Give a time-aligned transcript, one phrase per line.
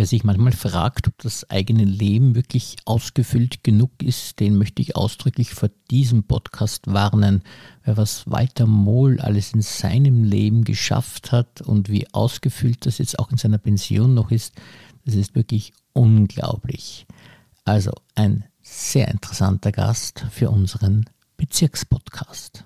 [0.00, 4.96] Wer sich manchmal fragt, ob das eigene Leben wirklich ausgefüllt genug ist, den möchte ich
[4.96, 7.42] ausdrücklich vor diesem Podcast warnen.
[7.84, 13.18] Wer was Walter Mohl alles in seinem Leben geschafft hat und wie ausgefüllt das jetzt
[13.18, 14.54] auch in seiner Pension noch ist,
[15.04, 17.06] das ist wirklich unglaublich.
[17.66, 22.64] Also ein sehr interessanter Gast für unseren Bezirkspodcast.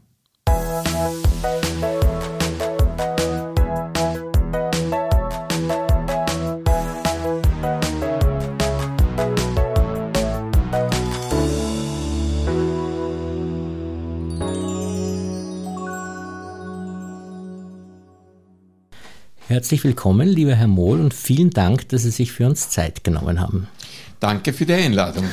[19.55, 23.41] Herzlich willkommen, lieber Herr Mohl, und vielen Dank, dass Sie sich für uns Zeit genommen
[23.41, 23.69] haben.
[24.19, 25.27] Danke für die Einladung.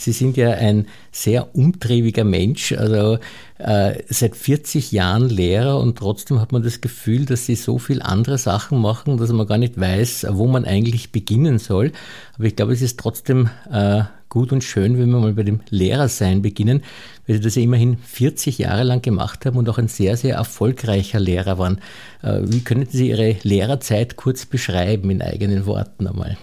[0.00, 3.18] Sie sind ja ein sehr umtriebiger Mensch, also
[3.58, 8.00] äh, seit 40 Jahren Lehrer und trotzdem hat man das Gefühl, dass Sie so viel
[8.00, 11.92] andere Sachen machen, dass man gar nicht weiß, wo man eigentlich beginnen soll.
[12.34, 15.60] Aber ich glaube, es ist trotzdem äh, gut und schön, wenn wir mal bei dem
[15.68, 16.82] Lehrersein beginnen,
[17.26, 20.36] weil Sie das ja immerhin 40 Jahre lang gemacht haben und auch ein sehr, sehr
[20.36, 21.78] erfolgreicher Lehrer waren.
[22.22, 26.38] Äh, wie können Sie Ihre Lehrerzeit kurz beschreiben in eigenen Worten einmal?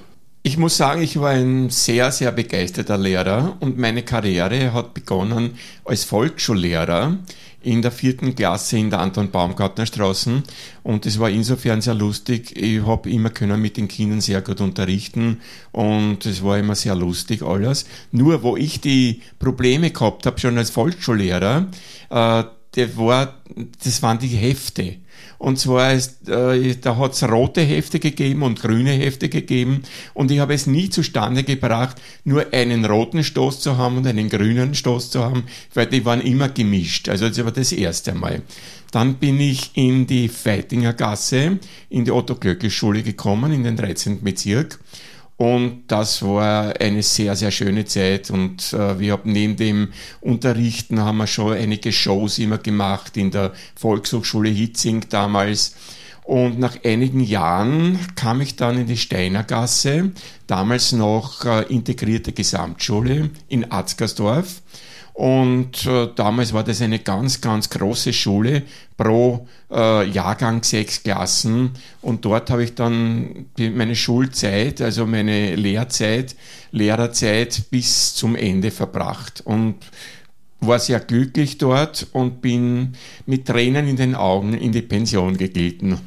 [0.47, 5.55] Ich muss sagen, ich war ein sehr, sehr begeisterter Lehrer und meine Karriere hat begonnen
[5.83, 7.17] als Volksschullehrer
[7.63, 10.43] in der vierten Klasse in der Anton Baumgartner Straße
[10.83, 12.55] und es war insofern sehr lustig.
[12.55, 15.41] Ich habe immer können mit den Kindern sehr gut unterrichten
[15.73, 17.85] und es war immer sehr lustig alles.
[18.13, 21.67] Nur wo ich die Probleme gehabt habe schon als Volksschullehrer,
[22.09, 23.33] äh, der war,
[23.83, 24.95] das waren die Hefte.
[25.37, 29.83] Und zwar, ist, äh, da hat es rote Hefte gegeben und grüne Hefte gegeben.
[30.13, 34.29] Und ich habe es nie zustande gebracht, nur einen roten Stoß zu haben und einen
[34.29, 37.09] grünen Stoß zu haben, weil die waren immer gemischt.
[37.09, 38.41] Also das war das erste Mal.
[38.91, 44.23] Dann bin ich in die Feitinger Gasse, in die Otto-Glöckl-Schule gekommen, in den 13.
[44.23, 44.79] Bezirk.
[45.37, 48.31] Und das war eine sehr, sehr schöne Zeit.
[48.31, 53.29] Und äh, wir haben neben dem Unterrichten haben wir schon einige Shows immer gemacht in
[53.29, 55.75] der Volkshochschule Hitzing damals.
[56.23, 60.11] Und nach einigen Jahren kam ich dann in die Steinergasse,
[60.47, 64.61] damals noch äh, integrierte Gesamtschule in Atzgersdorf.
[65.17, 68.61] Und äh, damals war das eine ganz, ganz große Schule,
[68.97, 71.71] pro äh, Jahrgang sechs Klassen.
[72.03, 76.35] Und dort habe ich dann meine Schulzeit, also meine Lehrzeit,
[76.71, 79.41] Lehrerzeit bis zum Ende verbracht.
[79.43, 79.77] Und
[80.59, 82.93] war sehr glücklich dort und bin
[83.25, 85.97] mit Tränen in den Augen in die Pension geglitten.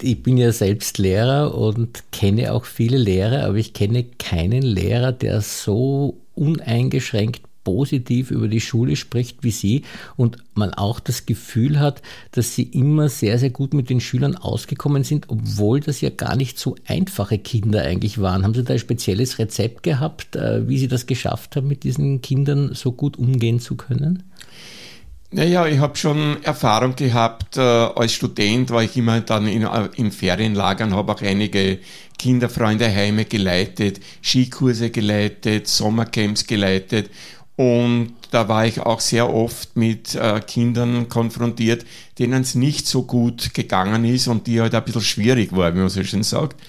[0.00, 5.10] Ich bin ja selbst Lehrer und kenne auch viele Lehrer, aber ich kenne keinen Lehrer,
[5.10, 9.82] der so uneingeschränkt positiv über die Schule spricht wie Sie
[10.16, 12.00] und man auch das Gefühl hat,
[12.30, 16.36] dass Sie immer sehr, sehr gut mit den Schülern ausgekommen sind, obwohl das ja gar
[16.36, 18.44] nicht so einfache Kinder eigentlich waren.
[18.44, 22.22] Haben Sie da ein spezielles Rezept gehabt, äh, wie Sie das geschafft haben, mit diesen
[22.22, 24.22] Kindern so gut umgehen zu können?
[25.32, 27.56] Naja, ich habe schon Erfahrung gehabt.
[27.56, 31.78] Äh, als Student war ich immer dann in, äh, in Ferienlagern, habe auch einige
[32.18, 37.10] Kinderfreundeheime geleitet, Skikurse geleitet, Sommercamps geleitet
[37.56, 41.86] und da war ich auch sehr oft mit äh, Kindern konfrontiert,
[42.18, 45.78] denen es nicht so gut gegangen ist und die halt ein bisschen schwierig war, wie
[45.78, 46.60] man so schön sagt.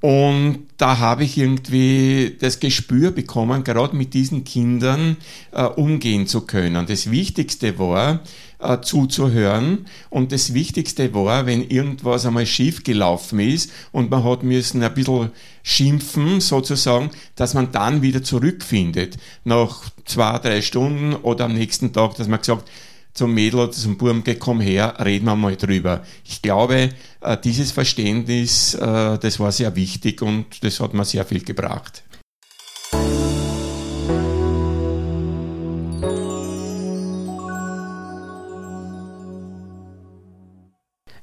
[0.00, 5.16] Und da habe ich irgendwie das Gespür bekommen, gerade mit diesen Kindern
[5.52, 6.86] äh, umgehen zu können.
[6.86, 8.20] Das Wichtigste war,
[8.62, 9.86] äh, zuzuhören.
[10.10, 14.94] Und das Wichtigste war, wenn irgendwas einmal schief gelaufen ist und man hat müssen ein
[14.94, 15.30] bisschen
[15.62, 19.18] schimpfen, sozusagen, dass man dann wieder zurückfindet.
[19.44, 22.70] Nach zwei, drei Stunden oder am nächsten Tag, dass man gesagt,
[23.14, 26.02] zum Mädel oder zum Burm, komm her, reden wir mal drüber.
[26.24, 26.90] Ich glaube,
[27.20, 32.02] äh, dieses Verständnis, äh, das war sehr wichtig und das hat mir sehr viel gebracht.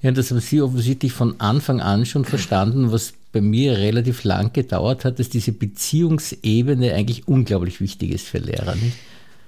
[0.02, 4.54] Ja, das haben Sie offensichtlich von Anfang an schon verstanden, was bei mir relativ lang
[4.54, 8.76] gedauert hat, dass diese Beziehungsebene eigentlich unglaublich wichtig ist für Lehrer.
[8.76, 8.96] Nicht?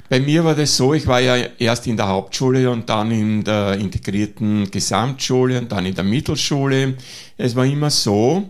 [0.09, 3.45] Bei mir war das so, ich war ja erst in der Hauptschule und dann in
[3.45, 6.95] der integrierten Gesamtschule und dann in der Mittelschule.
[7.38, 8.50] Es war immer so,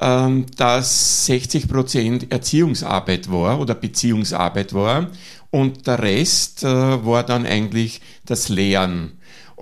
[0.00, 5.10] ähm, dass 60 Prozent Erziehungsarbeit war oder Beziehungsarbeit war
[5.50, 9.12] und der Rest äh, war dann eigentlich das Lehren.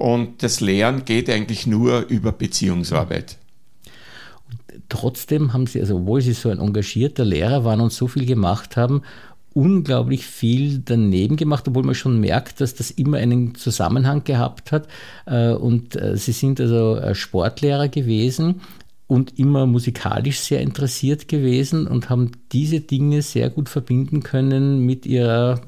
[0.01, 3.37] Und das Lernen geht eigentlich nur über Beziehungsarbeit.
[4.89, 8.79] Trotzdem haben Sie, also obwohl Sie so ein engagierter Lehrer waren und so viel gemacht
[8.79, 9.03] haben,
[9.53, 14.89] unglaublich viel daneben gemacht, obwohl man schon merkt, dass das immer einen Zusammenhang gehabt hat.
[15.27, 18.63] Äh, und äh, Sie sind also Sportlehrer gewesen
[19.11, 25.05] und immer musikalisch sehr interessiert gewesen und haben diese Dinge sehr gut verbinden können mit
[25.05, 25.61] ihrer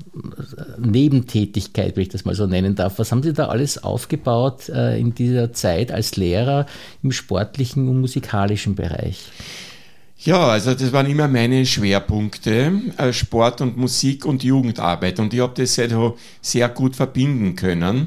[0.78, 3.00] Nebentätigkeit, wenn ich das mal so nennen darf.
[3.00, 6.66] Was haben Sie da alles aufgebaut äh, in dieser Zeit als Lehrer
[7.02, 9.24] im sportlichen und musikalischen Bereich?
[10.18, 15.18] Ja, also das waren immer meine Schwerpunkte, äh, Sport und Musik und Jugendarbeit.
[15.18, 18.06] Und ich habe das sehr, sehr gut verbinden können.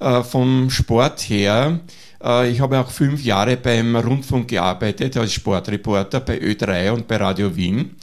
[0.00, 1.78] Äh, vom Sport her
[2.24, 7.54] ich habe auch fünf Jahre beim Rundfunk gearbeitet als Sportreporter bei Ö3 und bei Radio
[7.54, 7.96] Wien.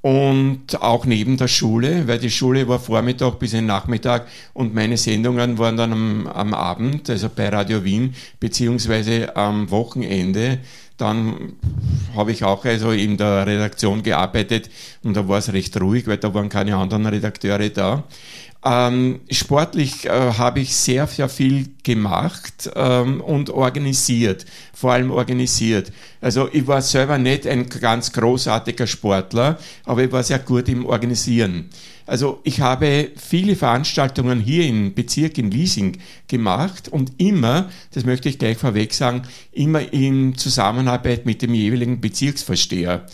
[0.00, 4.96] Und auch neben der Schule, weil die Schule war Vormittag bis in Nachmittag und meine
[4.96, 10.58] Sendungen waren dann am, am Abend, also bei Radio Wien, beziehungsweise am Wochenende.
[10.96, 11.52] Dann
[12.16, 14.70] habe ich auch also in der Redaktion gearbeitet
[15.04, 18.04] und da war es recht ruhig, weil da waren keine anderen Redakteure da.
[18.64, 25.90] Ähm, sportlich äh, habe ich sehr, sehr viel gemacht ähm, und organisiert, vor allem organisiert.
[26.20, 30.86] Also ich war selber nicht ein ganz großartiger Sportler, aber ich war sehr gut im
[30.86, 31.70] Organisieren.
[32.06, 35.98] Also ich habe viele Veranstaltungen hier im Bezirk in Liesing
[36.28, 42.00] gemacht und immer, das möchte ich gleich vorweg sagen, immer in Zusammenarbeit mit dem jeweiligen
[42.00, 43.06] Bezirksversteher.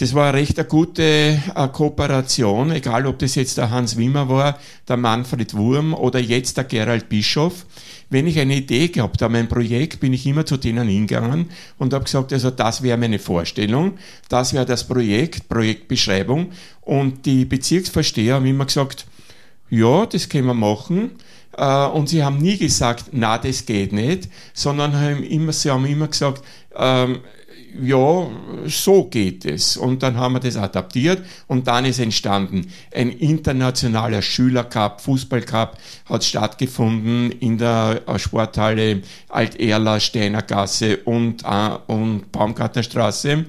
[0.00, 4.56] Das war recht eine gute äh, Kooperation, egal ob das jetzt der Hans Wimmer war,
[4.86, 7.66] der Manfred Wurm oder jetzt der Gerald Bischof.
[8.08, 11.92] Wenn ich eine Idee gehabt habe, ein Projekt, bin ich immer zu denen hingegangen und
[11.92, 13.98] habe gesagt, also das wäre meine Vorstellung,
[14.28, 16.52] das wäre das Projekt, Projektbeschreibung.
[16.82, 19.04] Und die Bezirksversteher haben immer gesagt,
[19.68, 21.10] ja, das können wir machen.
[21.56, 25.86] Äh, und sie haben nie gesagt, na, das geht nicht, sondern haben immer, sie haben
[25.86, 26.44] immer gesagt,
[26.76, 27.18] ähm,
[27.80, 28.28] ja,
[28.66, 29.76] so geht es.
[29.76, 35.76] Und dann haben wir das adaptiert und dann ist entstanden ein internationaler Schülercup, Fußballcup
[36.08, 43.44] hat stattgefunden in der Sporthalle Alt-Erla, Steinergasse und, äh, und Baumgartnerstraße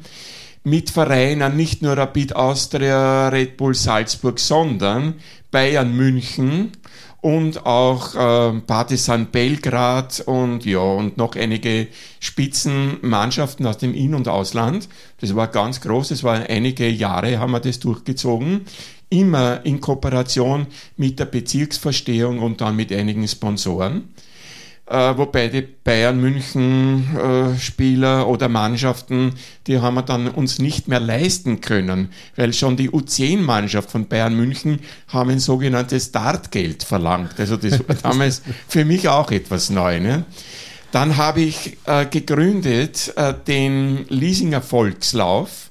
[0.64, 5.16] mit Vereinen, nicht nur Rapid Austria, Red Bull Salzburg, sondern
[5.52, 6.72] Bayern München,
[7.22, 11.88] und auch äh, Partisan Belgrad und ja, und noch einige
[12.20, 14.88] Spitzenmannschaften aus dem In- und Ausland.
[15.20, 18.66] Das war ganz groß, das war einige Jahre haben wir das durchgezogen.
[19.10, 24.10] Immer in Kooperation mit der Bezirksverstehung und dann mit einigen Sponsoren
[24.90, 29.34] äh, wobei die Bayern München äh, Spieler oder Mannschaften,
[29.68, 34.36] die haben wir dann uns nicht mehr leisten können, weil schon die U10-Mannschaft von Bayern
[34.36, 37.40] München haben ein sogenanntes Startgeld verlangt.
[37.40, 40.00] Also das war damals für mich auch etwas neu.
[40.00, 40.26] Ne?
[40.92, 45.70] Dann habe ich äh, gegründet äh, den Leasinger Volkslauf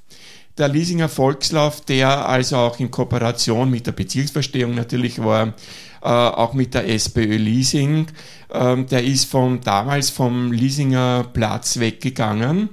[0.59, 5.55] der Leasinger Volkslauf, der also auch in Kooperation mit der Bezirksverstehung natürlich war,
[6.03, 8.07] äh, auch mit der SPÖ Leasing.
[8.53, 12.71] Ähm, der ist von damals vom Leasinger Platz weggegangen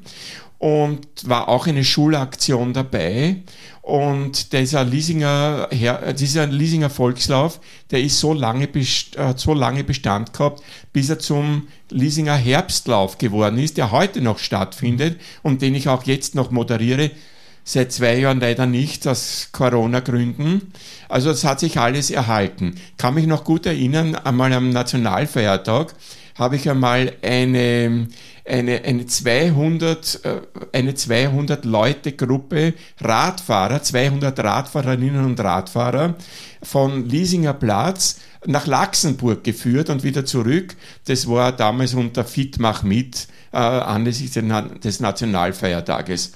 [0.58, 3.44] und war auch eine Schulaktion dabei.
[3.82, 5.70] Und dieser Leasinger,
[6.18, 7.60] dieser Leasinger Volkslauf,
[7.92, 8.68] der ist so lange,
[9.16, 14.40] hat so lange Bestand gehabt, bis er zum Leasinger Herbstlauf geworden ist, der heute noch
[14.40, 17.12] stattfindet und den ich auch jetzt noch moderiere
[17.66, 20.72] seit zwei Jahren leider nicht aus Corona-Gründen.
[21.10, 22.76] Also es hat sich alles erhalten.
[22.98, 25.94] Kann mich noch gut erinnern, einmal am Nationalfeiertag
[26.36, 28.08] habe ich einmal eine,
[28.46, 30.42] eine, eine 200, äh,
[30.74, 36.16] eine 200 Leute Gruppe Radfahrer, 200 Radfahrerinnen und Radfahrer
[36.62, 40.76] von Liesinger Platz nach Laxenburg geführt und wieder zurück.
[41.06, 46.34] Das war damals unter Fit mach mit äh, anlässlich des Nationalfeiertages.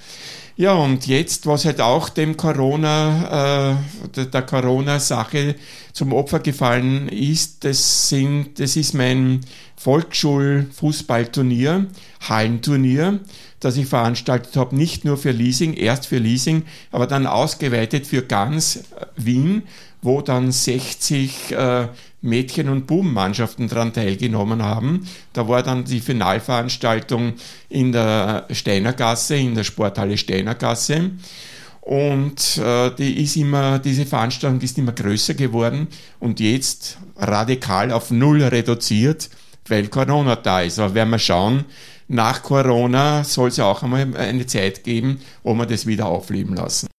[0.60, 3.78] Ja, und jetzt, was halt auch dem Corona,
[4.18, 5.56] äh, der Corona-Sache
[5.94, 9.40] zum Opfer gefallen ist, das sind, das ist mein
[9.78, 11.86] Volksschul-Fußballturnier,
[12.28, 13.22] Hallenturnier,
[13.62, 18.24] das ich veranstaltet habe, nicht nur für Leasing, erst für Leasing, aber dann ausgeweitet für
[18.24, 18.84] ganz
[19.16, 19.64] Wien,
[20.02, 21.88] wo dann 60 äh,
[22.22, 25.08] Mädchen- und Bubenmannschaften daran teilgenommen haben.
[25.34, 27.34] Da war dann die Finalveranstaltung
[27.70, 31.12] in der Steinergasse, in der Sporthalle Steinergasse.
[31.82, 35.88] Und äh, die ist immer, diese Veranstaltung ist immer größer geworden
[36.20, 39.30] und jetzt radikal auf Null reduziert,
[39.68, 40.78] weil Corona da ist.
[40.78, 41.66] Aber werden wir schauen,
[42.08, 46.56] nach Corona soll es ja auch einmal eine Zeit geben, wo wir das wieder aufleben
[46.56, 46.90] lassen.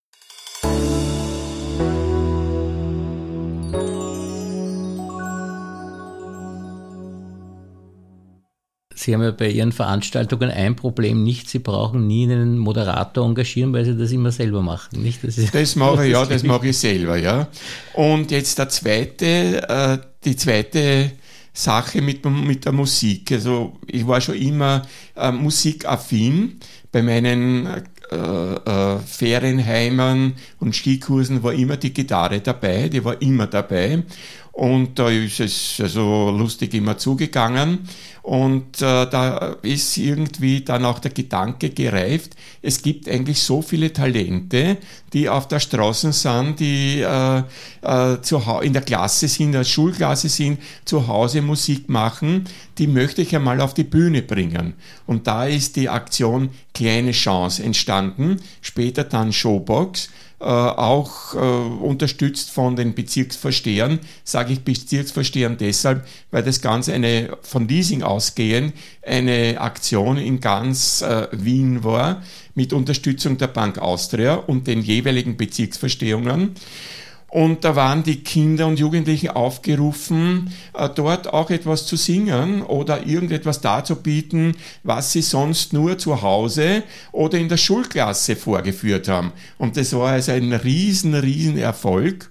[9.00, 13.72] Sie haben ja bei Ihren Veranstaltungen ein Problem nicht, Sie brauchen nie einen Moderator engagieren,
[13.72, 15.24] weil Sie das immer selber machen, nicht?
[15.24, 17.48] Das, ist, das mache ich, ja, das mache ich selber, ja.
[17.94, 21.12] Und jetzt der zweite, äh, die zweite
[21.54, 23.32] Sache mit, mit der Musik.
[23.32, 24.82] Also ich war schon immer
[25.16, 26.60] äh, musikaffin,
[26.92, 27.66] bei meinen
[28.10, 34.02] äh, äh, Ferienheimern und Skikursen war immer die Gitarre dabei, die war immer dabei.
[34.52, 37.80] Und da ist es also lustig immer zugegangen.
[38.22, 43.92] Und äh, da ist irgendwie dann auch der Gedanke gereift, es gibt eigentlich so viele
[43.92, 44.76] Talente,
[45.14, 47.42] die auf der Straße sind, die äh,
[47.82, 48.18] äh,
[48.62, 52.44] in der Klasse sind, in der Schulklasse sind, zu Hause Musik machen,
[52.76, 54.74] die möchte ich einmal auf die Bühne bringen.
[55.06, 60.10] Und da ist die Aktion Kleine Chance entstanden, später dann Showbox
[60.44, 64.00] auch äh, unterstützt von den Bezirksvorstehern.
[64.24, 71.02] Sage ich Bezirksvorstehern deshalb, weil das Ganze eine von Leasing ausgehend eine Aktion in ganz
[71.02, 72.22] äh, Wien war
[72.54, 76.54] mit Unterstützung der Bank Austria und den jeweiligen Bezirksvorstehungen.
[77.30, 83.06] Und da waren die Kinder und Jugendlichen aufgerufen, äh, dort auch etwas zu singen oder
[83.06, 86.82] irgendetwas darzubieten, was sie sonst nur zu Hause
[87.12, 89.32] oder in der Schulklasse vorgeführt haben.
[89.58, 92.30] Und das war also ein riesen, riesen Erfolg.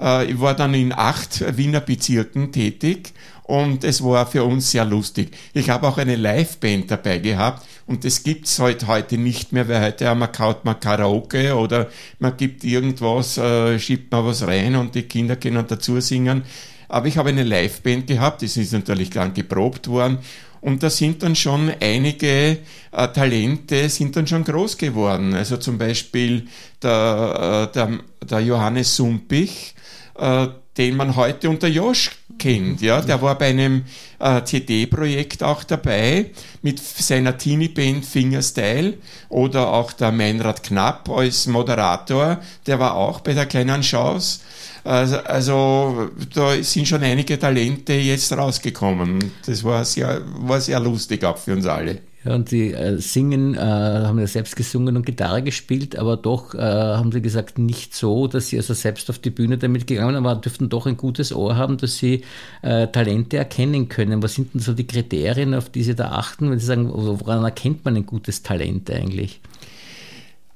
[0.00, 3.12] Äh, ich war dann in acht Wiener Bezirken tätig
[3.48, 5.30] und es war für uns sehr lustig.
[5.54, 9.80] Ich habe auch eine Liveband dabei gehabt und das gibt's halt heute nicht mehr, weil
[9.80, 11.88] heute wir kaut man Karaoke oder
[12.18, 16.42] man gibt irgendwas, äh, schiebt man was rein und die Kinder können dazu singen.
[16.88, 20.18] Aber ich habe eine Liveband gehabt, das ist natürlich dann geprobt worden
[20.60, 22.58] und da sind dann schon einige
[22.92, 25.32] äh, Talente sind dann schon groß geworden.
[25.32, 26.48] Also zum Beispiel
[26.82, 29.74] der, äh, der, der Johannes Sumpich,
[30.18, 30.48] äh,
[30.78, 32.80] den man heute unter Josch kennt.
[32.80, 33.84] Ja, der war bei einem
[34.20, 36.30] äh, CD-Projekt auch dabei
[36.62, 38.94] mit seiner Teenie-Band Fingerstyle
[39.28, 44.40] oder auch der Meinrad Knapp als Moderator, der war auch bei der kleinen Chance.
[44.88, 49.18] Also, also da sind schon einige Talente jetzt rausgekommen.
[49.44, 51.98] Das war sehr, war sehr lustig auch für uns alle.
[52.24, 56.54] Ja, und die äh, singen, äh, haben ja selbst gesungen und Gitarre gespielt, aber doch
[56.54, 60.14] äh, haben sie gesagt, nicht so, dass sie also selbst auf die Bühne damit gegangen
[60.14, 62.24] sind, aber dürften doch ein gutes Ohr haben, dass sie
[62.62, 64.22] äh, Talente erkennen können.
[64.22, 67.44] Was sind denn so die Kriterien, auf die sie da achten, wenn sie sagen, woran
[67.44, 69.42] erkennt man ein gutes Talent eigentlich?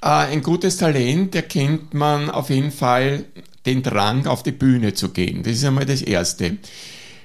[0.00, 3.26] Äh, ein gutes Talent erkennt man auf jeden Fall
[3.66, 5.42] den Drang, auf die Bühne zu gehen.
[5.42, 6.59] Das ist einmal das Erste.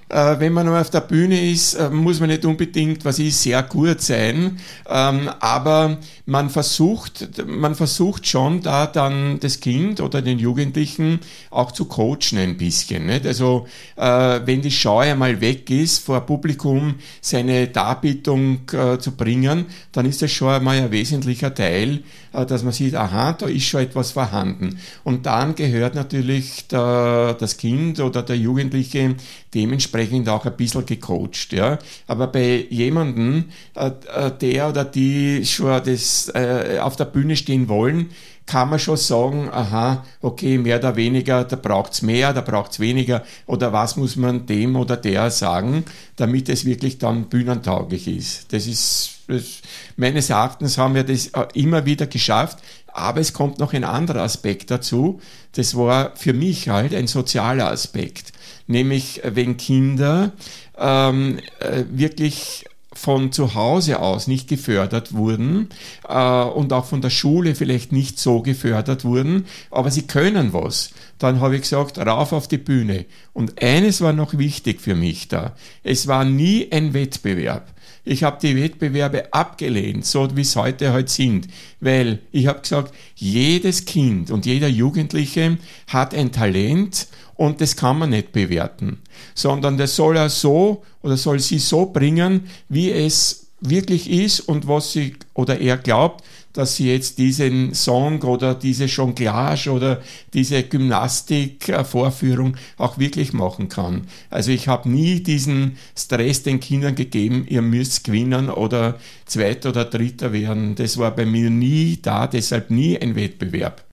[0.10, 3.62] Äh, wenn man auf der Bühne ist, äh, muss man nicht unbedingt, was ist, sehr
[3.64, 4.58] gut sein,
[4.90, 11.74] ähm, aber man versucht, man versucht schon da dann das Kind oder den Jugendlichen auch
[11.74, 13.08] zu coachen ein bisschen.
[13.08, 13.26] Nicht?
[13.26, 13.68] Also
[13.98, 20.22] äh, wenn die Scheu einmal weg ist, vor Publikum seine Darbietung zu bringen, dann ist
[20.22, 22.04] das schon einmal ein wesentlicher Teil,
[22.46, 24.80] dass man sieht, aha, da ist schon etwas vorhanden.
[25.04, 29.16] Und dann gehört natürlich der, das Kind oder der Jugendliche
[29.54, 31.52] dementsprechend auch ein bisschen gecoacht.
[31.52, 31.80] Ja.
[32.08, 37.68] Aber bei jemandem, äh, äh, der oder die schon das äh, auf der Bühne stehen
[37.68, 38.10] wollen,
[38.48, 43.24] kann man schon sagen, aha, okay, mehr oder weniger, da braucht's mehr, da braucht's weniger,
[43.46, 45.84] oder was muss man dem oder der sagen,
[46.16, 48.52] damit es wirklich dann bühnentauglich ist.
[48.54, 49.62] Das ist, das,
[49.96, 54.72] meines Erachtens haben wir das immer wieder geschafft, aber es kommt noch ein anderer Aspekt
[54.72, 55.22] dazu.
[55.54, 58.34] Das war für mich halt ein sozialer Aspekt
[58.68, 60.34] nämlich wenn Kinder
[60.78, 65.70] ähm, äh, wirklich von zu Hause aus nicht gefördert wurden
[66.08, 70.92] äh, und auch von der Schule vielleicht nicht so gefördert wurden, aber sie können was.
[71.20, 73.06] Dann habe ich gesagt, rauf auf die Bühne.
[73.34, 75.56] Und eines war noch wichtig für mich da.
[75.84, 77.72] Es war nie ein Wettbewerb.
[78.10, 81.50] Ich habe die Wettbewerbe abgelehnt, so wie es heute halt sind,
[81.82, 88.00] weil ich habe gesagt, jedes Kind und jeder Jugendliche hat ein Talent und das kann
[88.00, 89.00] man nicht bewerten,
[89.36, 94.70] sondern das soll er so oder soll sie so bringen, wie es wirklich ist und
[94.70, 96.24] was sie oder er glaubt,
[96.58, 100.02] dass sie jetzt diesen Song oder diese Jonglage oder
[100.34, 104.08] diese Gymnastik-Vorführung auch wirklich machen kann.
[104.32, 108.96] Also ich habe nie diesen Stress den Kindern gegeben, ihr müsst gewinnen oder
[109.28, 110.74] Zweiter oder Dritter werden.
[110.74, 113.86] Das war bei mir nie da, deshalb nie ein Wettbewerb.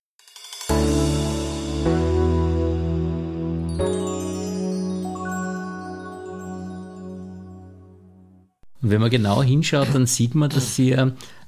[8.81, 10.95] Und wenn man genau hinschaut, dann sieht man, dass sie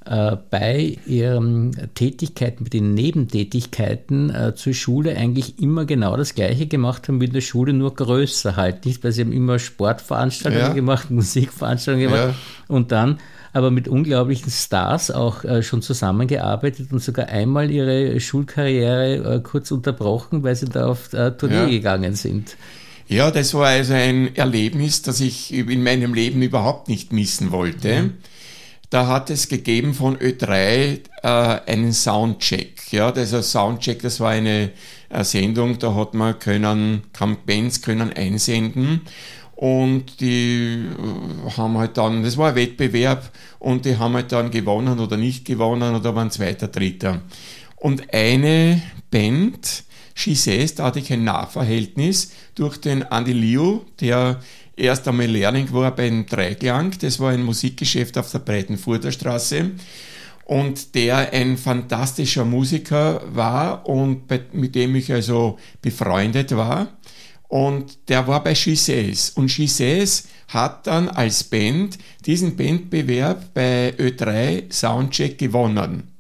[0.07, 6.67] äh, bei ihren Tätigkeiten, mit den Nebentätigkeiten äh, zur Schule eigentlich immer genau das Gleiche
[6.67, 8.85] gemacht haben wie in der Schule, nur größer halt.
[8.87, 10.73] Nicht, weil sie haben immer Sportveranstaltungen ja.
[10.73, 12.75] gemacht, Musikveranstaltungen gemacht ja.
[12.75, 13.19] und dann
[13.53, 19.71] aber mit unglaublichen Stars auch äh, schon zusammengearbeitet und sogar einmal ihre Schulkarriere äh, kurz
[19.71, 21.69] unterbrochen, weil sie da auf äh, Tournee ja.
[21.69, 22.57] gegangen sind.
[23.09, 28.03] Ja, das war also ein Erlebnis, das ich in meinem Leben überhaupt nicht missen wollte.
[28.03, 28.13] Mhm.
[28.91, 31.29] Da hat es gegeben von Ö3 äh,
[31.67, 32.93] einen Soundcheck.
[32.93, 34.73] Ja, dieser Soundcheck, das war eine,
[35.23, 37.03] Sendung, da hat man können,
[37.47, 39.03] Bands können einsenden
[39.57, 44.51] und die äh, haben halt dann, das war ein Wettbewerb und die haben halt dann
[44.51, 47.23] gewonnen oder nicht gewonnen oder waren zweiter, dritter.
[47.77, 54.41] Und eine Band, Gisès, da hatte ich ein Nahverhältnis durch den Andy Liu, der
[54.77, 59.73] erst einmal Lehrling war beim Dreiklang, das war ein Musikgeschäft auf der Breitenfurter Straße
[60.45, 66.89] und der ein fantastischer Musiker war und mit dem ich also befreundet war.
[67.49, 69.37] Und der war bei Gisès.
[69.37, 76.16] Und Gisès hat dann als Band diesen Bandbewerb bei Ö3 Soundcheck gewonnen.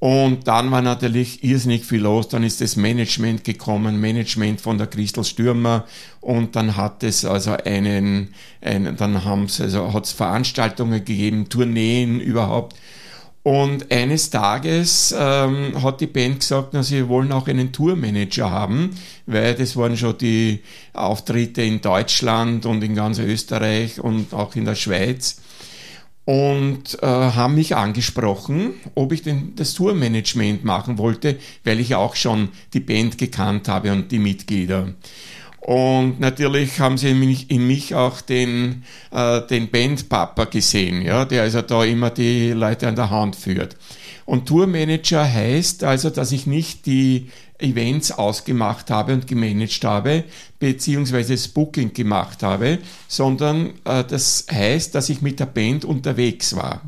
[0.00, 2.28] Und dann war natürlich irrsinnig viel los.
[2.28, 5.84] Dann ist das Management gekommen, Management von der Christel Stürmer.
[6.22, 11.50] Und dann hat es also einen, einen dann haben es, also hat es Veranstaltungen gegeben,
[11.50, 12.76] Tourneen überhaupt.
[13.42, 18.90] Und eines Tages ähm, hat die Band gesagt, na, sie wollen auch einen Tourmanager haben,
[19.26, 20.60] weil das waren schon die
[20.94, 25.40] Auftritte in Deutschland und in ganz Österreich und auch in der Schweiz
[26.30, 32.14] und äh, haben mich angesprochen, ob ich denn das Tourmanagement machen wollte, weil ich auch
[32.14, 34.94] schon die Band gekannt habe und die Mitglieder.
[35.58, 41.24] Und natürlich haben sie in mich, in mich auch den, äh, den Bandpapa gesehen, ja,
[41.24, 43.76] der also da immer die Leute an der Hand führt.
[44.30, 50.22] Und Tourmanager heißt also, dass ich nicht die Events ausgemacht habe und gemanagt habe,
[50.60, 56.54] beziehungsweise das Booking gemacht habe, sondern äh, das heißt, dass ich mit der Band unterwegs
[56.54, 56.80] war.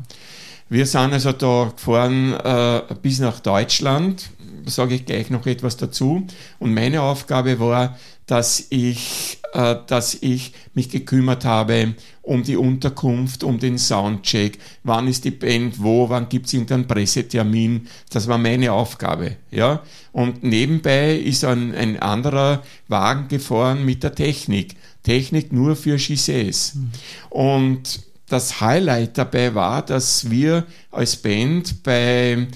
[0.69, 4.29] Wir sind also da gefahren äh, bis nach Deutschland,
[4.65, 6.25] sage ich gleich noch etwas dazu.
[6.59, 11.93] Und meine Aufgabe war, dass ich, äh, dass ich mich gekümmert habe
[12.23, 16.87] um die Unterkunft, um den Soundcheck, wann ist die Band wo, wann gibt es irgendeinen
[16.87, 17.87] Pressetermin.
[18.09, 19.35] Das war meine Aufgabe.
[19.51, 19.83] Ja?
[20.11, 24.75] Und nebenbei ist ein, ein anderer Wagen gefahren mit der Technik.
[25.03, 25.97] Technik nur für.
[25.97, 26.91] Mhm.
[27.29, 32.47] Und das Highlight dabei war, dass wir als Band bei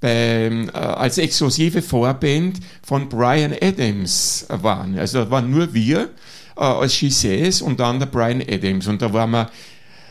[0.00, 4.98] bei, äh, als exklusive Vorband von Brian Adams waren.
[4.98, 6.10] Also da waren nur wir
[6.58, 8.86] äh, als Gisès und dann der Brian Adams.
[8.88, 9.50] Und da waren wir,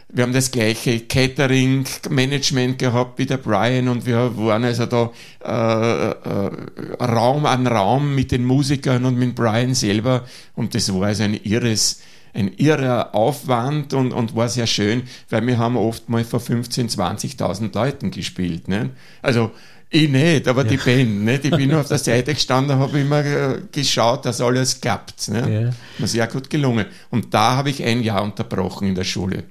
[0.10, 5.12] wir haben das gleiche Catering-Management gehabt wie der Brian und wir waren also da
[5.44, 11.08] äh, äh, Raum an Raum mit den Musikern und mit Brian selber und das war
[11.08, 12.02] also ein irres
[12.34, 16.96] ein irrer Aufwand und, und war sehr schön, weil wir haben oft mal vor 15.000,
[17.40, 18.68] 20.000 Leuten gespielt.
[18.68, 18.92] Ne?
[19.24, 19.52] Also
[19.90, 20.70] ich nicht, aber ja.
[20.70, 21.24] die Band.
[21.24, 21.46] Nicht?
[21.46, 25.30] Ich bin nur auf der Seite gestanden, habe immer äh, geschaut, dass alles klappt.
[25.30, 25.64] Ne?
[25.64, 25.70] Ja.
[25.98, 26.86] Mir sehr gut gelungen.
[27.10, 29.44] Und da habe ich ein Jahr unterbrochen in der Schule.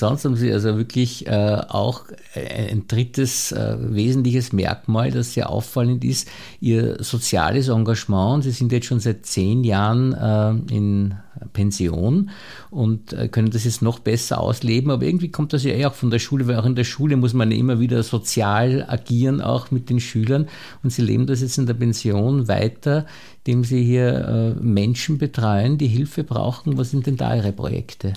[0.00, 6.04] Sonst haben Sie also wirklich äh, auch ein drittes äh, wesentliches Merkmal, das sehr auffallend
[6.04, 6.26] ist,
[6.58, 8.44] Ihr soziales Engagement.
[8.44, 11.16] Sie sind jetzt schon seit zehn Jahren äh, in
[11.52, 12.30] Pension
[12.70, 15.94] und äh, können das jetzt noch besser ausleben, aber irgendwie kommt das ja eh auch
[15.94, 19.70] von der Schule, weil auch in der Schule muss man immer wieder sozial agieren, auch
[19.70, 20.48] mit den Schülern
[20.82, 23.06] und Sie leben das jetzt in der Pension weiter,
[23.44, 26.78] indem Sie hier äh, Menschen betreuen, die Hilfe brauchen.
[26.78, 28.14] Was sind denn da Ihre Projekte?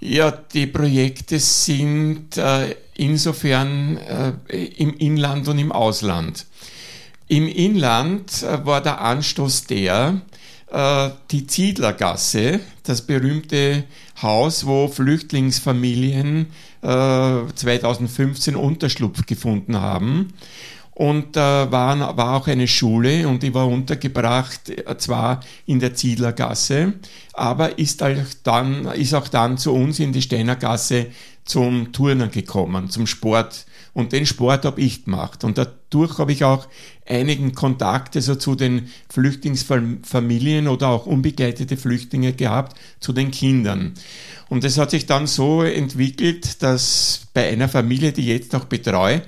[0.00, 3.98] Ja, die Projekte sind äh, insofern
[4.48, 6.46] im Inland und im Ausland.
[7.26, 10.20] Im Inland war der Anstoß der,
[11.30, 13.84] die Ziedlergasse, das berühmte
[14.20, 16.46] Haus, wo Flüchtlingsfamilien
[16.82, 20.32] 2015 äh, Unterschlupf gefunden haben.
[20.94, 25.80] Und da äh, war, war auch eine Schule und die war untergebracht, äh, zwar in
[25.80, 26.94] der Ziedlergasse,
[27.32, 28.12] aber ist auch
[28.44, 31.06] dann, ist auch dann zu uns in die Steinergasse
[31.44, 33.66] zum Turnen gekommen, zum Sport.
[33.94, 35.44] Und den Sport habe ich gemacht.
[35.44, 36.66] Und dadurch habe ich auch
[37.06, 43.94] einigen Kontakt also zu den Flüchtlingsfamilien oder auch unbegleitete Flüchtlinge gehabt, zu den Kindern.
[44.48, 49.22] Und es hat sich dann so entwickelt, dass bei einer Familie, die jetzt auch betreue,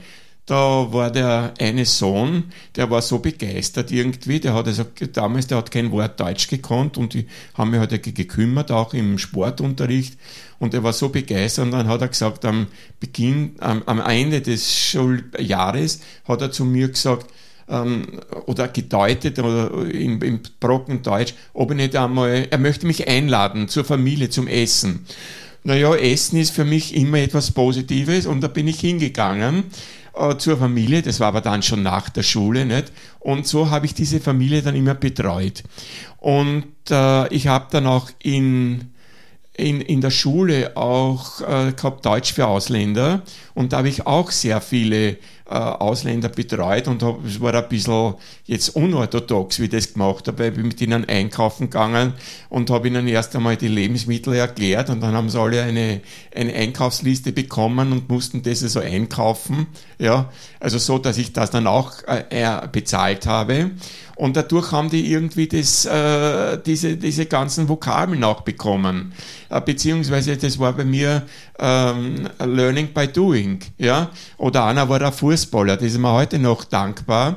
[0.46, 2.44] da war der eine Sohn,
[2.76, 6.96] der war so begeistert irgendwie, der hat also damals, der hat kein Wort Deutsch gekonnt
[6.96, 10.16] und die haben mich halt gekümmert, auch im Sportunterricht
[10.60, 12.68] und er war so begeistert und dann hat er gesagt, am
[13.00, 17.26] Beginn, am, am Ende des Schuljahres hat er zu mir gesagt,
[17.68, 23.08] ähm, oder gedeutet oder im, im brocken Deutsch, ob er nicht einmal, er möchte mich
[23.08, 25.06] einladen zur Familie zum Essen.
[25.64, 29.64] Naja, Essen ist für mich immer etwas Positives und da bin ich hingegangen
[30.16, 32.92] äh, zur Familie, das war aber dann schon nach der Schule, nicht?
[33.20, 35.62] Und so habe ich diese Familie dann immer betreut.
[36.18, 38.92] Und äh, ich habe dann auch in
[39.58, 43.22] in, in der Schule auch äh, gehabt Deutsch für Ausländer
[43.54, 45.16] und da habe ich auch sehr viele
[45.48, 48.14] äh, Ausländer betreut und hab, es war ein bisschen
[48.46, 50.48] jetzt unorthodox, wie ich das gemacht habe.
[50.48, 52.14] Ich bin mit ihnen einkaufen gegangen
[52.48, 56.00] und habe ihnen erst einmal die Lebensmittel erklärt und dann haben sie alle eine,
[56.34, 59.68] eine Einkaufsliste bekommen und mussten das so einkaufen.
[59.98, 63.70] Ja, also so, dass ich das dann auch äh, bezahlt habe.
[64.16, 69.12] Und dadurch haben die irgendwie das, äh, diese, diese ganzen Vokabeln auch bekommen.
[69.50, 71.22] Äh, beziehungsweise das war bei mir
[71.58, 73.60] ähm, Learning by Doing.
[73.76, 74.10] Ja?
[74.38, 77.36] Oder einer war der Fußballer, das ist mir heute noch dankbar.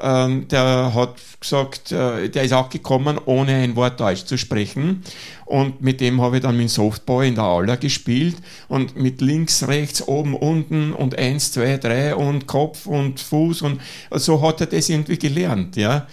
[0.00, 5.02] Ähm, der hat gesagt, äh, der ist auch gekommen, ohne ein Wort Deutsch zu sprechen.
[5.44, 8.36] Und mit dem habe ich dann mit Softball in der Aula gespielt
[8.68, 13.80] und mit links, rechts, oben, unten und eins, zwei, drei und Kopf und Fuß und
[14.12, 16.06] so hat er das irgendwie gelernt, ja.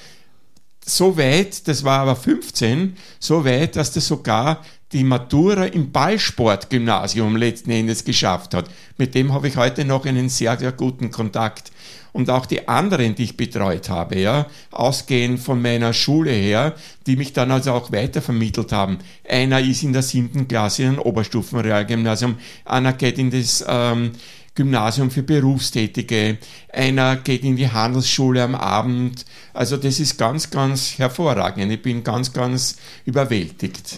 [0.85, 7.35] So weit, das war aber 15, so weit, dass das sogar die Matura im Ballsportgymnasium
[7.35, 8.69] letzten Endes geschafft hat.
[8.97, 11.71] Mit dem habe ich heute noch einen sehr, sehr guten Kontakt.
[12.13, 16.73] Und auch die anderen, die ich betreut habe, ja, ausgehend von meiner Schule her,
[17.05, 18.97] die mich dann also auch weitervermittelt haben.
[19.27, 24.13] Einer ist in der siebten Klasse in ein Oberstufenrealgymnasium, einer geht in das ähm,
[24.55, 26.39] Gymnasium für Berufstätige,
[26.73, 29.23] einer geht in die Handelsschule am Abend.
[29.53, 31.71] Also das ist ganz, ganz hervorragend.
[31.71, 33.97] Ich bin ganz, ganz überwältigt.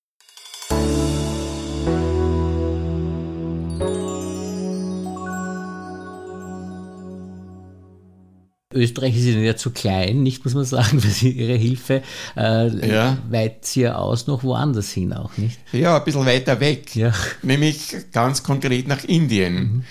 [8.79, 12.01] Österreich ist ihnen ja zu klein, nicht muss man sagen, für sie ihre Hilfe
[12.35, 13.17] äh, ja.
[13.29, 15.59] weit ja aus noch woanders hin auch, nicht?
[15.71, 16.95] Ja, ein bisschen weiter weg.
[16.95, 17.13] Ja.
[17.41, 19.55] Nämlich ganz konkret nach Indien.
[19.55, 19.83] Mhm.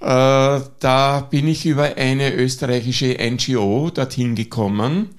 [0.00, 5.10] Äh, da bin ich über eine österreichische NGO dorthin gekommen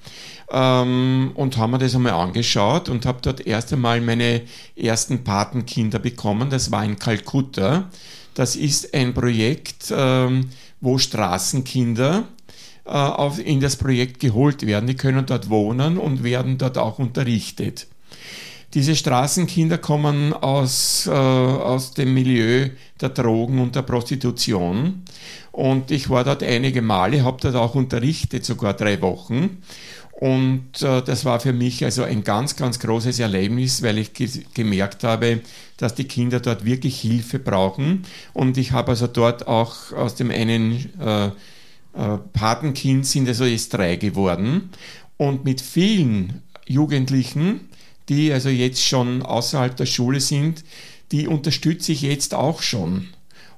[0.50, 4.42] ähm, und haben mir das einmal angeschaut und habe dort erst einmal meine
[4.76, 6.50] ersten Patenkinder bekommen.
[6.50, 7.90] Das war in Kalkutta.
[8.34, 12.28] Das ist ein Projekt, ähm, wo Straßenkinder
[12.90, 14.86] auf, in das Projekt geholt werden.
[14.86, 17.86] Die können dort wohnen und werden dort auch unterrichtet.
[18.74, 22.68] Diese Straßenkinder kommen aus, äh, aus dem Milieu
[23.00, 25.02] der Drogen und der Prostitution.
[25.52, 29.62] Und ich war dort einige Male, habe dort auch unterrichtet, sogar drei Wochen.
[30.12, 34.28] Und äh, das war für mich also ein ganz, ganz großes Erlebnis, weil ich ge
[34.54, 35.40] gemerkt habe,
[35.76, 38.04] dass die Kinder dort wirklich Hilfe brauchen.
[38.32, 41.30] Und ich habe also dort auch aus dem einen äh,
[41.96, 44.70] äh, Patenkind sind also jetzt drei geworden.
[45.16, 47.68] Und mit vielen Jugendlichen,
[48.08, 50.64] die also jetzt schon außerhalb der Schule sind,
[51.12, 53.08] die unterstütze ich jetzt auch schon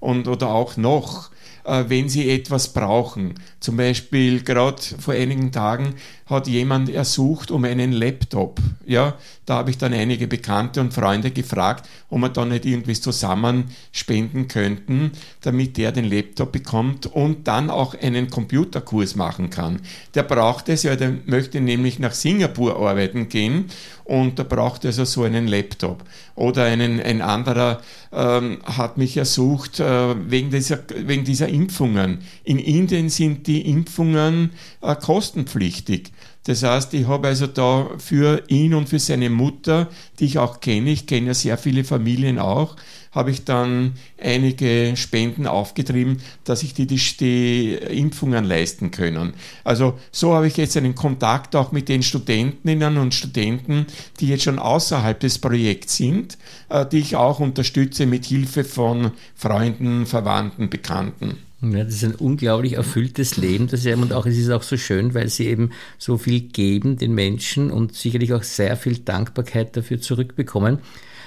[0.00, 1.30] und oder auch noch.
[1.68, 3.34] Äh, wenn sie etwas brauchen.
[3.60, 5.96] Zum Beispiel gerade vor einigen Tagen
[6.28, 8.60] hat jemand ersucht um einen Laptop.
[8.86, 9.14] Ja,
[9.46, 13.64] da habe ich dann einige Bekannte und Freunde gefragt, ob wir da nicht irgendwie zusammen
[13.92, 19.80] spenden könnten, damit der den Laptop bekommt und dann auch einen Computerkurs machen kann.
[20.14, 23.66] Der braucht es ja, der möchte nämlich nach Singapur arbeiten gehen
[24.04, 26.04] und da braucht also so einen Laptop.
[26.34, 32.18] Oder einen, ein anderer ähm, hat mich ersucht äh, wegen, dieser, wegen dieser Impfungen.
[32.44, 36.12] In Indien sind die Impfungen äh, kostenpflichtig.
[36.48, 39.86] Das heißt, ich habe also da für ihn und für seine Mutter,
[40.18, 42.74] die ich auch kenne, ich kenne ja sehr viele Familien auch,
[43.12, 49.34] habe ich dann einige Spenden aufgetrieben, dass ich die, die, die Impfungen leisten können.
[49.62, 53.84] Also so habe ich jetzt einen Kontakt auch mit den Studentinnen und Studenten,
[54.18, 56.38] die jetzt schon außerhalb des Projekts sind,
[56.70, 61.47] äh, die ich auch unterstütze mit Hilfe von Freunden, Verwandten, Bekannten.
[61.60, 64.76] Ja, das ist ein unglaublich erfülltes Leben, das ja, und auch es ist auch so
[64.76, 69.76] schön, weil sie eben so viel geben den Menschen und sicherlich auch sehr viel Dankbarkeit
[69.76, 70.78] dafür zurückbekommen.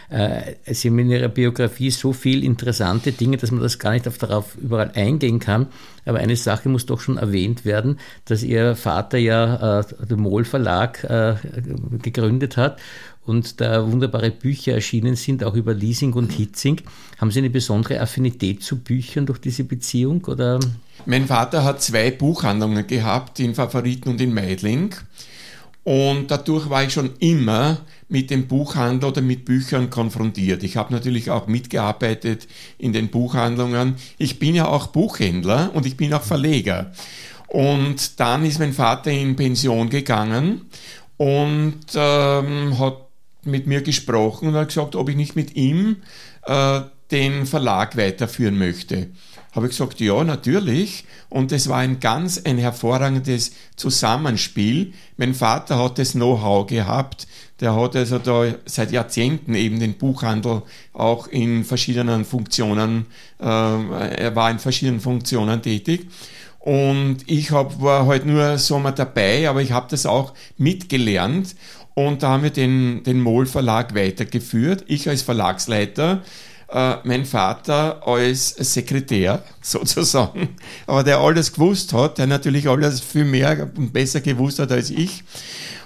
[0.09, 4.05] Äh, sie haben in ihrer Biografie so viel interessante Dinge, dass man das gar nicht
[4.21, 5.67] darauf überall eingehen kann.
[6.05, 10.43] Aber eine Sache muss doch schon erwähnt werden, dass ihr Vater ja äh, den Mohl
[10.43, 11.35] Verlag äh,
[12.01, 12.79] gegründet hat
[13.25, 16.81] und da wunderbare Bücher erschienen sind, auch über Leasing und Hitzing.
[17.19, 20.25] Haben Sie eine besondere Affinität zu Büchern durch diese Beziehung?
[20.25, 20.59] Oder?
[21.05, 24.95] Mein Vater hat zwei Buchhandlungen gehabt, in Favoriten und in Meidling.
[25.83, 30.63] Und dadurch war ich schon immer mit dem Buchhandel oder mit Büchern konfrontiert.
[30.63, 33.95] Ich habe natürlich auch mitgearbeitet in den Buchhandlungen.
[34.17, 36.91] Ich bin ja auch Buchhändler und ich bin auch Verleger.
[37.47, 40.61] Und dann ist mein Vater in Pension gegangen
[41.17, 43.10] und ähm, hat
[43.43, 45.97] mit mir gesprochen und hat gesagt, ob ich nicht mit ihm
[46.45, 49.09] äh, den Verlag weiterführen möchte.
[49.53, 51.03] Habe ich gesagt, ja, natürlich.
[51.29, 54.93] Und es war ein ganz ein hervorragendes Zusammenspiel.
[55.17, 57.27] Mein Vater hat das Know-how gehabt.
[57.59, 63.07] Der hat also da seit Jahrzehnten eben den Buchhandel auch in verschiedenen Funktionen,
[63.39, 66.07] äh, er war in verschiedenen Funktionen tätig.
[66.59, 71.55] Und ich hab, war halt nur so mal dabei, aber ich habe das auch mitgelernt.
[72.07, 74.83] Und da haben wir den, den Mohl Verlag weitergeführt.
[74.87, 76.23] Ich als Verlagsleiter,
[76.69, 80.49] äh, mein Vater als Sekretär sozusagen,
[80.87, 84.89] aber der alles gewusst hat, der natürlich alles viel mehr und besser gewusst hat als
[84.89, 85.23] ich.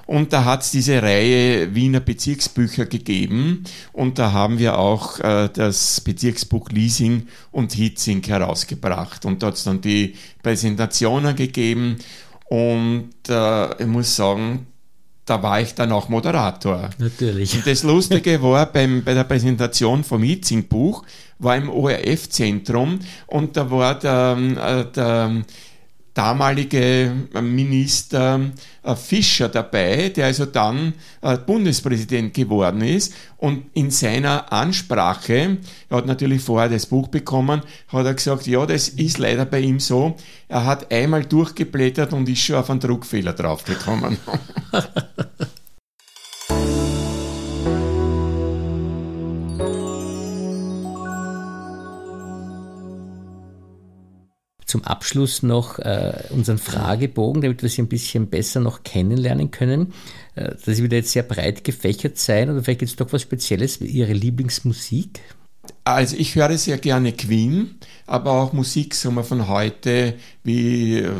[0.05, 5.49] Und da hat es diese Reihe Wiener Bezirksbücher gegeben und da haben wir auch äh,
[5.51, 9.25] das Bezirksbuch Leasing und Hitzing herausgebracht.
[9.25, 11.97] Und da hat es dann die Präsentationen gegeben
[12.45, 14.67] und äh, ich muss sagen,
[15.25, 16.91] da war ich dann auch Moderator.
[16.97, 17.55] Natürlich.
[17.55, 21.03] Und das Lustige war, beim, bei der Präsentation vom Hitzing-Buch
[21.39, 25.43] war im ORF-Zentrum und da war der, äh, der
[26.15, 28.39] damalige Minister
[28.81, 33.13] äh, Fischer dabei, der also dann äh, Bundespräsident geworden ist.
[33.37, 35.57] Und in seiner Ansprache,
[35.89, 39.59] er hat natürlich vorher das Buch bekommen, hat er gesagt, ja, das ist leider bei
[39.59, 40.15] ihm so.
[40.47, 44.17] Er hat einmal durchgeblättert und ist schon auf einen Druckfehler draufgekommen.
[54.75, 59.93] zum Abschluss noch äh, unseren Fragebogen, damit wir Sie ein bisschen besser noch kennenlernen können.
[60.35, 63.79] Äh, das wird jetzt sehr breit gefächert sein oder vielleicht gibt es doch was Spezielles,
[63.79, 65.21] Ihre Lieblingsmusik?
[65.87, 67.75] Also ich höre sehr gerne Queen,
[68.07, 71.11] aber auch Musik sagen wir, von heute wie äh,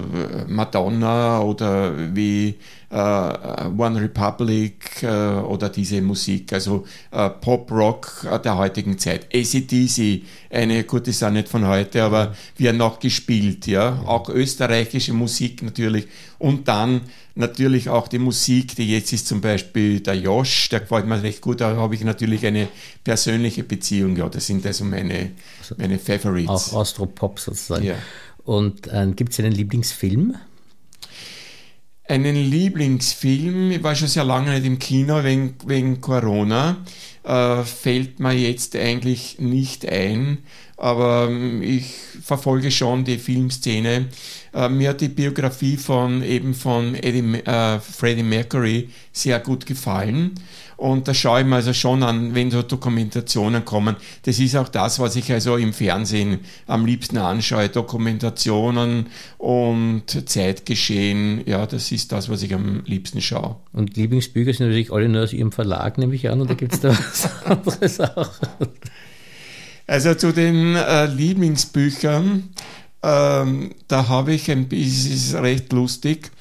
[0.48, 2.56] Madonna oder wie
[2.90, 9.28] äh, One Republic äh, oder diese Musik, also äh, Pop-Rock der heutigen Zeit.
[9.34, 14.02] ACDC, eine, gut, ist auch nicht von heute, aber wird noch gespielt, ja.
[14.06, 16.08] Auch österreichische Musik natürlich.
[16.40, 17.02] Und dann
[17.36, 21.42] natürlich auch die Musik, die jetzt ist zum Beispiel der Josh, der gefällt mir recht
[21.42, 22.68] gut, da habe ich natürlich eine
[23.04, 26.50] persönliche Beziehung, ja, das sind also meine, also meine Favorites.
[26.50, 27.86] Auch Austropop sozusagen.
[27.86, 27.96] Ja.
[28.44, 30.36] Und äh, gibt es einen Lieblingsfilm?
[32.08, 36.78] Einen Lieblingsfilm, ich war schon sehr lange nicht im Kino wegen, wegen Corona,
[37.24, 40.38] äh, fällt mir jetzt eigentlich nicht ein,
[40.78, 44.06] aber ähm, ich verfolge schon die Filmszene.
[44.54, 50.36] Äh, mir hat die Biografie von eben von Eddie, äh, Freddie Mercury sehr gut gefallen.
[50.78, 53.96] Und da schaue ich mir also schon an, wenn so Dokumentationen kommen.
[54.24, 57.70] Das ist auch das, was ich also im Fernsehen am liebsten anschaue.
[57.70, 59.08] Dokumentationen
[59.38, 61.42] und Zeitgeschehen.
[61.46, 63.56] Ja, das ist das, was ich am liebsten schaue.
[63.72, 66.80] Und Lieblingsbücher sind natürlich alle nur aus Ihrem Verlag, nehme ich an, oder gibt es
[66.82, 68.32] da was anderes auch?
[69.88, 72.50] Also zu den äh, Lieblingsbüchern,
[73.04, 76.32] ähm, da habe ich ein bisschen, ist recht lustig.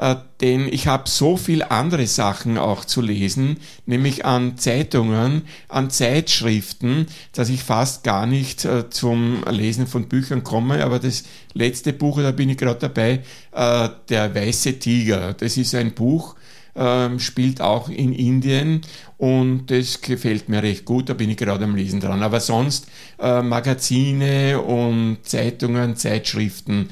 [0.00, 5.90] Äh, denn ich habe so viel andere Sachen auch zu lesen, nämlich an Zeitungen, an
[5.90, 10.82] Zeitschriften, dass ich fast gar nicht äh, zum Lesen von Büchern komme.
[10.82, 13.20] Aber das letzte Buch, da bin ich gerade dabei,
[13.52, 15.34] äh, Der weiße Tiger.
[15.34, 16.34] Das ist ein Buch,
[16.74, 18.80] ähm, spielt auch in Indien
[19.18, 22.22] und das gefällt mir recht gut, da bin ich gerade am Lesen dran.
[22.22, 22.86] Aber sonst
[23.18, 26.88] Magazine und Zeitungen, Zeitschriften,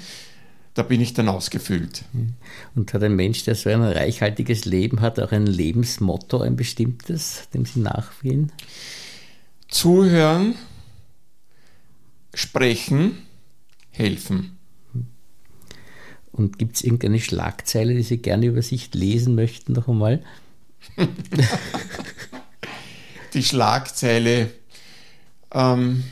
[0.75, 2.03] da bin ich dann ausgefüllt.
[2.79, 7.49] Und hat ein Mensch, der so ein reichhaltiges Leben hat, auch ein Lebensmotto, ein bestimmtes,
[7.53, 8.53] dem Sie nachgehen?
[9.67, 10.55] Zuhören,
[12.33, 13.19] sprechen,
[13.91, 14.59] helfen.
[16.31, 20.23] Und gibt es irgendeine Schlagzeile, die Sie gerne über sich lesen möchten, noch einmal?
[23.35, 24.53] die Schlagzeile.
[25.53, 26.05] Ähm,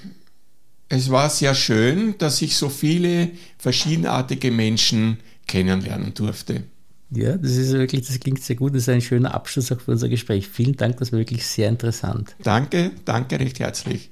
[0.89, 6.65] es war sehr schön, dass ich so viele verschiedenartige Menschen kennenlernen durfte.
[7.11, 8.75] Ja, das ist wirklich, das klingt sehr gut.
[8.75, 10.49] Das ist ein schöner Abschluss auch für unser Gespräch.
[10.49, 12.35] Vielen Dank, das war wirklich sehr interessant.
[12.43, 14.11] Danke, danke recht herzlich.